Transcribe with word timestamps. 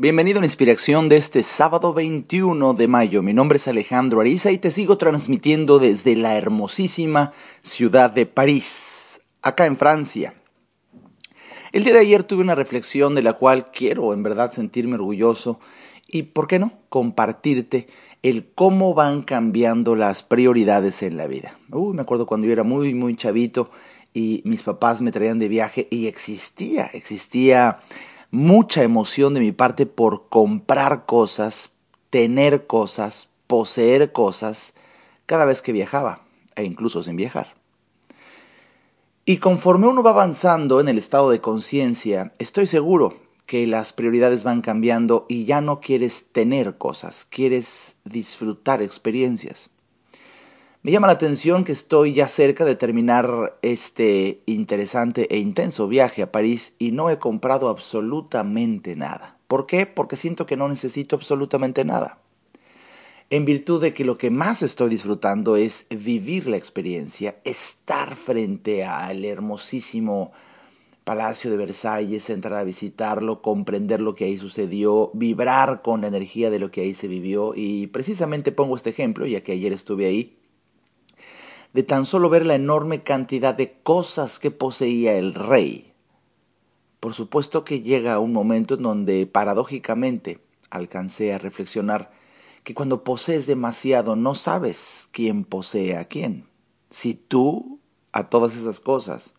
Bienvenido 0.00 0.38
a 0.38 0.40
la 0.40 0.46
inspiración 0.46 1.10
de 1.10 1.18
este 1.18 1.42
sábado 1.42 1.92
21 1.92 2.72
de 2.72 2.88
mayo. 2.88 3.22
Mi 3.22 3.34
nombre 3.34 3.58
es 3.58 3.68
Alejandro 3.68 4.22
Ariza 4.22 4.50
y 4.50 4.56
te 4.56 4.70
sigo 4.70 4.96
transmitiendo 4.96 5.78
desde 5.78 6.16
la 6.16 6.38
hermosísima 6.38 7.34
ciudad 7.60 8.08
de 8.08 8.24
París, 8.24 9.20
acá 9.42 9.66
en 9.66 9.76
Francia. 9.76 10.32
El 11.72 11.84
día 11.84 11.92
de 11.92 11.98
ayer 11.98 12.24
tuve 12.24 12.40
una 12.40 12.54
reflexión 12.54 13.14
de 13.14 13.22
la 13.22 13.34
cual 13.34 13.66
quiero 13.66 14.14
en 14.14 14.22
verdad 14.22 14.52
sentirme 14.52 14.94
orgulloso 14.94 15.60
y, 16.08 16.22
¿por 16.22 16.46
qué 16.46 16.58
no?, 16.58 16.72
compartirte 16.88 17.86
el 18.22 18.46
cómo 18.54 18.94
van 18.94 19.20
cambiando 19.20 19.96
las 19.96 20.22
prioridades 20.22 21.02
en 21.02 21.18
la 21.18 21.26
vida. 21.26 21.58
Me 21.68 22.00
acuerdo 22.00 22.24
cuando 22.24 22.46
yo 22.46 22.54
era 22.54 22.62
muy, 22.62 22.94
muy 22.94 23.16
chavito 23.16 23.70
y 24.14 24.40
mis 24.46 24.62
papás 24.62 25.02
me 25.02 25.12
traían 25.12 25.38
de 25.38 25.48
viaje 25.48 25.88
y 25.90 26.06
existía, 26.06 26.86
existía 26.86 27.80
mucha 28.30 28.82
emoción 28.82 29.34
de 29.34 29.40
mi 29.40 29.52
parte 29.52 29.86
por 29.86 30.28
comprar 30.28 31.06
cosas, 31.06 31.72
tener 32.10 32.66
cosas, 32.66 33.30
poseer 33.46 34.12
cosas 34.12 34.74
cada 35.26 35.44
vez 35.44 35.62
que 35.62 35.72
viajaba, 35.72 36.22
e 36.56 36.64
incluso 36.64 37.02
sin 37.02 37.16
viajar. 37.16 37.54
Y 39.24 39.38
conforme 39.38 39.86
uno 39.86 40.02
va 40.02 40.10
avanzando 40.10 40.80
en 40.80 40.88
el 40.88 40.98
estado 40.98 41.30
de 41.30 41.40
conciencia, 41.40 42.32
estoy 42.38 42.66
seguro 42.66 43.14
que 43.46 43.66
las 43.66 43.92
prioridades 43.92 44.44
van 44.44 44.60
cambiando 44.60 45.26
y 45.28 45.44
ya 45.44 45.60
no 45.60 45.80
quieres 45.80 46.32
tener 46.32 46.78
cosas, 46.78 47.26
quieres 47.28 47.96
disfrutar 48.04 48.80
experiencias. 48.80 49.70
Me 50.82 50.92
llama 50.92 51.08
la 51.08 51.12
atención 51.12 51.64
que 51.64 51.72
estoy 51.72 52.14
ya 52.14 52.26
cerca 52.26 52.64
de 52.64 52.74
terminar 52.74 53.58
este 53.60 54.40
interesante 54.46 55.28
e 55.30 55.36
intenso 55.36 55.88
viaje 55.88 56.22
a 56.22 56.32
París 56.32 56.72
y 56.78 56.92
no 56.92 57.10
he 57.10 57.18
comprado 57.18 57.68
absolutamente 57.68 58.96
nada. 58.96 59.36
¿Por 59.46 59.66
qué? 59.66 59.84
Porque 59.84 60.16
siento 60.16 60.46
que 60.46 60.56
no 60.56 60.70
necesito 60.70 61.16
absolutamente 61.16 61.84
nada. 61.84 62.20
En 63.28 63.44
virtud 63.44 63.82
de 63.82 63.92
que 63.92 64.06
lo 64.06 64.16
que 64.16 64.30
más 64.30 64.62
estoy 64.62 64.88
disfrutando 64.88 65.56
es 65.56 65.84
vivir 65.90 66.48
la 66.48 66.56
experiencia, 66.56 67.36
estar 67.44 68.16
frente 68.16 68.82
al 68.82 69.26
hermosísimo 69.26 70.32
Palacio 71.04 71.50
de 71.50 71.58
Versalles, 71.58 72.30
entrar 72.30 72.58
a 72.58 72.64
visitarlo, 72.64 73.42
comprender 73.42 74.00
lo 74.00 74.14
que 74.14 74.24
ahí 74.24 74.38
sucedió, 74.38 75.10
vibrar 75.12 75.82
con 75.82 76.00
la 76.00 76.06
energía 76.06 76.48
de 76.48 76.58
lo 76.58 76.70
que 76.70 76.80
ahí 76.80 76.94
se 76.94 77.06
vivió. 77.06 77.52
Y 77.54 77.88
precisamente 77.88 78.50
pongo 78.50 78.76
este 78.76 78.88
ejemplo, 78.88 79.26
ya 79.26 79.42
que 79.42 79.52
ayer 79.52 79.74
estuve 79.74 80.06
ahí 80.06 80.39
de 81.72 81.82
tan 81.82 82.06
solo 82.06 82.28
ver 82.28 82.46
la 82.46 82.54
enorme 82.54 83.02
cantidad 83.02 83.54
de 83.54 83.72
cosas 83.82 84.38
que 84.38 84.50
poseía 84.50 85.14
el 85.14 85.34
rey. 85.34 85.92
Por 86.98 87.14
supuesto 87.14 87.64
que 87.64 87.80
llega 87.80 88.18
un 88.18 88.32
momento 88.32 88.74
en 88.74 88.82
donde 88.82 89.26
paradójicamente 89.26 90.40
alcancé 90.68 91.32
a 91.32 91.38
reflexionar 91.38 92.10
que 92.64 92.74
cuando 92.74 93.04
posees 93.04 93.46
demasiado 93.46 94.16
no 94.16 94.34
sabes 94.34 95.08
quién 95.12 95.44
posee 95.44 95.96
a 95.96 96.04
quién. 96.04 96.46
Si 96.90 97.14
tú 97.14 97.80
a 98.12 98.28
todas 98.28 98.56
esas 98.56 98.80
cosas 98.80 99.34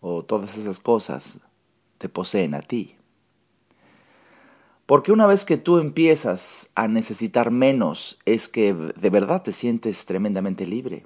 o 0.00 0.24
todas 0.24 0.56
esas 0.56 0.80
cosas 0.80 1.38
te 1.98 2.08
poseen 2.08 2.54
a 2.54 2.62
ti. 2.62 2.97
Porque 4.88 5.12
una 5.12 5.26
vez 5.26 5.44
que 5.44 5.58
tú 5.58 5.76
empiezas 5.76 6.70
a 6.74 6.88
necesitar 6.88 7.50
menos, 7.50 8.18
es 8.24 8.48
que 8.48 8.72
de 8.72 9.10
verdad 9.10 9.42
te 9.42 9.52
sientes 9.52 10.06
tremendamente 10.06 10.66
libre. 10.66 11.04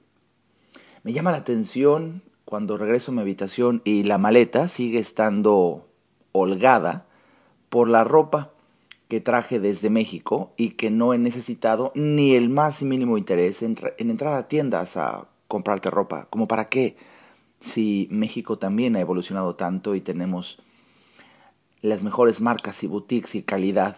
Me 1.02 1.12
llama 1.12 1.32
la 1.32 1.38
atención 1.38 2.22
cuando 2.44 2.78
regreso 2.78 3.10
a 3.10 3.14
mi 3.16 3.22
habitación 3.22 3.82
y 3.84 4.04
la 4.04 4.18
maleta 4.18 4.68
sigue 4.68 5.00
estando 5.00 5.88
holgada 6.30 7.08
por 7.70 7.88
la 7.88 8.04
ropa 8.04 8.52
que 9.08 9.20
traje 9.20 9.58
desde 9.58 9.90
México 9.90 10.52
y 10.56 10.70
que 10.70 10.92
no 10.92 11.12
he 11.12 11.18
necesitado 11.18 11.90
ni 11.96 12.36
el 12.36 12.50
más 12.50 12.84
mínimo 12.84 13.18
interés 13.18 13.64
en, 13.64 13.76
entrar 13.98 14.34
a 14.34 14.46
tiendas 14.46 14.96
a 14.96 15.26
comprarte 15.48 15.90
ropa. 15.90 16.28
¿Como 16.30 16.46
para 16.46 16.68
qué? 16.68 16.96
Si 17.58 18.06
México 18.12 18.58
también 18.58 18.94
ha 18.94 19.00
evolucionado 19.00 19.56
tanto 19.56 19.96
y 19.96 20.00
tenemos 20.00 20.62
las 21.82 22.02
mejores 22.02 22.40
marcas 22.40 22.82
y 22.82 22.86
boutiques 22.86 23.34
y 23.34 23.42
calidad 23.42 23.96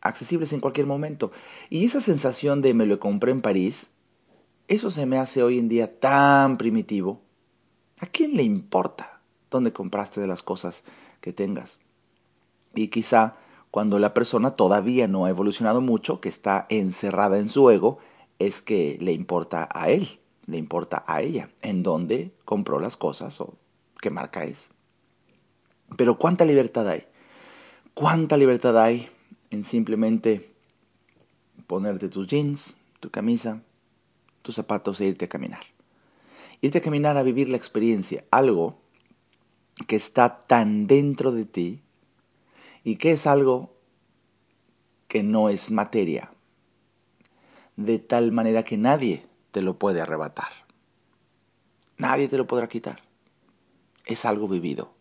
accesibles 0.00 0.52
en 0.52 0.60
cualquier 0.60 0.86
momento. 0.86 1.32
Y 1.70 1.84
esa 1.84 2.00
sensación 2.00 2.62
de 2.62 2.74
me 2.74 2.86
lo 2.86 3.00
compré 3.00 3.32
en 3.32 3.40
París, 3.40 3.90
eso 4.68 4.90
se 4.90 5.06
me 5.06 5.18
hace 5.18 5.42
hoy 5.42 5.58
en 5.58 5.68
día 5.68 5.98
tan 5.98 6.56
primitivo. 6.58 7.20
¿A 7.98 8.06
quién 8.06 8.36
le 8.36 8.42
importa 8.42 9.20
dónde 9.50 9.72
compraste 9.72 10.20
de 10.20 10.26
las 10.26 10.42
cosas 10.42 10.84
que 11.20 11.32
tengas? 11.32 11.80
Y 12.74 12.88
quizá 12.88 13.36
cuando 13.70 13.98
la 13.98 14.14
persona 14.14 14.52
todavía 14.52 15.08
no 15.08 15.24
ha 15.24 15.30
evolucionado 15.30 15.80
mucho, 15.80 16.20
que 16.20 16.28
está 16.28 16.66
encerrada 16.68 17.38
en 17.38 17.48
su 17.48 17.70
ego, 17.70 17.98
es 18.38 18.62
que 18.62 18.98
le 19.00 19.12
importa 19.12 19.68
a 19.72 19.90
él, 19.90 20.20
le 20.46 20.58
importa 20.58 21.02
a 21.06 21.22
ella, 21.22 21.48
en 21.62 21.82
dónde 21.82 22.32
compró 22.44 22.78
las 22.78 22.96
cosas 22.96 23.40
o 23.40 23.54
qué 24.00 24.10
marca 24.10 24.44
es. 24.44 24.70
Pero 25.96 26.18
¿cuánta 26.18 26.44
libertad 26.44 26.88
hay? 26.88 27.06
¿Cuánta 27.94 28.36
libertad 28.36 28.76
hay 28.82 29.08
en 29.50 29.62
simplemente 29.62 30.52
ponerte 31.68 32.08
tus 32.08 32.26
jeans, 32.26 32.76
tu 32.98 33.10
camisa, 33.10 33.62
tus 34.42 34.56
zapatos 34.56 35.00
e 35.00 35.06
irte 35.06 35.26
a 35.26 35.28
caminar? 35.28 35.62
Irte 36.60 36.78
a 36.78 36.80
caminar 36.80 37.16
a 37.16 37.22
vivir 37.22 37.48
la 37.48 37.56
experiencia, 37.56 38.24
algo 38.32 38.80
que 39.86 39.94
está 39.94 40.44
tan 40.48 40.88
dentro 40.88 41.30
de 41.30 41.44
ti 41.44 41.82
y 42.82 42.96
que 42.96 43.12
es 43.12 43.28
algo 43.28 43.72
que 45.06 45.22
no 45.22 45.48
es 45.48 45.70
materia, 45.70 46.32
de 47.76 48.00
tal 48.00 48.32
manera 48.32 48.64
que 48.64 48.76
nadie 48.76 49.24
te 49.52 49.62
lo 49.62 49.78
puede 49.78 50.00
arrebatar. 50.00 50.50
Nadie 51.96 52.26
te 52.26 52.38
lo 52.38 52.48
podrá 52.48 52.68
quitar. 52.68 53.02
Es 54.04 54.24
algo 54.24 54.48
vivido. 54.48 54.92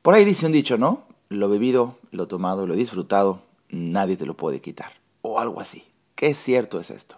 Por 0.00 0.14
ahí 0.14 0.24
dice 0.24 0.46
un 0.46 0.52
dicho, 0.52 0.78
¿no? 0.78 1.08
Lo 1.28 1.48
bebido, 1.48 1.96
lo 2.10 2.28
tomado, 2.28 2.66
lo 2.66 2.74
disfrutado, 2.74 3.42
nadie 3.68 4.16
te 4.16 4.26
lo 4.26 4.36
puede 4.36 4.60
quitar. 4.60 4.92
O 5.22 5.38
algo 5.38 5.60
así. 5.60 5.84
¿Qué 6.14 6.34
cierto 6.34 6.80
es 6.80 6.90
esto? 6.90 7.16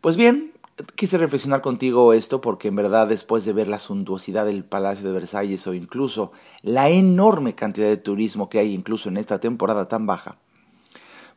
Pues 0.00 0.16
bien, 0.16 0.52
quise 0.94 1.18
reflexionar 1.18 1.62
contigo 1.62 2.12
esto 2.12 2.40
porque 2.40 2.68
en 2.68 2.76
verdad 2.76 3.08
después 3.08 3.44
de 3.44 3.52
ver 3.52 3.68
la 3.68 3.78
suntuosidad 3.78 4.46
del 4.46 4.64
Palacio 4.64 5.06
de 5.06 5.12
Versalles 5.12 5.66
o 5.66 5.74
incluso 5.74 6.32
la 6.62 6.90
enorme 6.90 7.54
cantidad 7.54 7.88
de 7.88 7.96
turismo 7.96 8.48
que 8.48 8.58
hay 8.58 8.74
incluso 8.74 9.08
en 9.08 9.16
esta 9.16 9.40
temporada 9.40 9.88
tan 9.88 10.06
baja, 10.06 10.38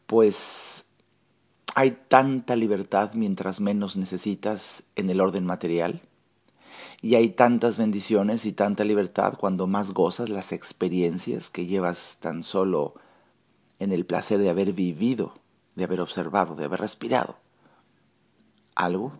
pues 0.05 0.85
hay 1.75 1.97
tanta 2.07 2.55
libertad 2.55 3.11
mientras 3.13 3.61
menos 3.61 3.95
necesitas 3.95 4.83
en 4.95 5.09
el 5.09 5.21
orden 5.21 5.45
material 5.45 6.01
y 7.01 7.15
hay 7.15 7.29
tantas 7.29 7.77
bendiciones 7.77 8.45
y 8.45 8.51
tanta 8.51 8.83
libertad 8.83 9.35
cuando 9.39 9.67
más 9.67 9.91
gozas 9.91 10.29
las 10.29 10.51
experiencias 10.51 11.49
que 11.49 11.65
llevas 11.65 12.17
tan 12.19 12.43
solo 12.43 12.95
en 13.79 13.93
el 13.93 14.05
placer 14.05 14.39
de 14.39 14.49
haber 14.49 14.73
vivido, 14.73 15.33
de 15.75 15.85
haber 15.85 16.01
observado, 16.01 16.55
de 16.55 16.65
haber 16.65 16.81
respirado. 16.81 17.37
Algo, 18.75 19.13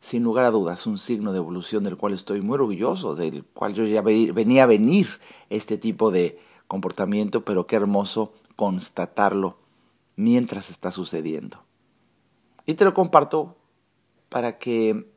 sin 0.00 0.24
lugar 0.24 0.44
a 0.44 0.50
dudas, 0.50 0.86
un 0.86 0.98
signo 0.98 1.32
de 1.32 1.38
evolución 1.38 1.84
del 1.84 1.96
cual 1.96 2.12
estoy 2.12 2.40
muy 2.40 2.56
orgulloso, 2.56 3.14
del 3.14 3.44
cual 3.44 3.74
yo 3.74 3.84
ya 3.86 4.02
venía 4.02 4.64
a 4.64 4.66
venir 4.66 5.06
este 5.50 5.78
tipo 5.78 6.10
de 6.10 6.40
comportamiento, 6.66 7.44
pero 7.44 7.66
qué 7.66 7.76
hermoso 7.76 8.32
constatarlo 8.56 9.56
mientras 10.16 10.70
está 10.70 10.90
sucediendo. 10.90 11.62
Y 12.66 12.74
te 12.74 12.84
lo 12.84 12.92
comparto 12.92 13.56
para 14.28 14.58
que 14.58 15.13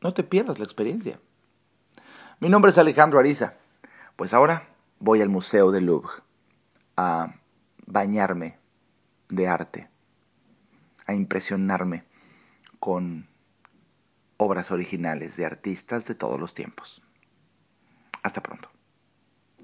no 0.00 0.14
te 0.14 0.22
pierdas 0.22 0.58
la 0.58 0.64
experiencia. 0.64 1.20
Mi 2.40 2.48
nombre 2.48 2.70
es 2.70 2.78
Alejandro 2.78 3.18
Ariza. 3.18 3.54
Pues 4.16 4.34
ahora 4.34 4.68
voy 4.98 5.22
al 5.22 5.28
Museo 5.28 5.70
del 5.70 5.86
Louvre 5.86 6.12
a 6.96 7.34
bañarme 7.86 8.58
de 9.28 9.48
arte, 9.48 9.90
a 11.06 11.14
impresionarme 11.14 12.04
con 12.78 13.28
obras 14.36 14.70
originales 14.70 15.36
de 15.36 15.46
artistas 15.46 16.06
de 16.06 16.14
todos 16.14 16.38
los 16.38 16.54
tiempos. 16.54 17.02
Hasta 18.22 18.42
pronto. 18.42 18.70